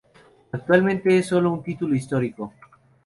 Actualmente 0.51 1.15
es 1.15 1.27
solo 1.27 1.51
un 1.51 1.61
título 1.61 1.93
histórico. 1.93 2.53